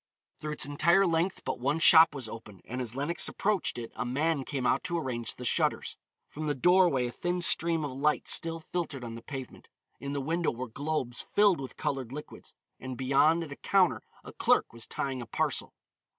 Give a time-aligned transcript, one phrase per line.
[0.39, 4.03] Through its entire length but one shop was open, and as Lenox approached it a
[4.03, 5.95] man came out to arrange the shutters.
[6.27, 9.67] From the doorway a thin stream of light still filtered on the pavement.
[9.99, 14.33] In the window were globes filled with colored liquids, and beyond at a counter a
[14.33, 15.71] clerk was tying a parcel.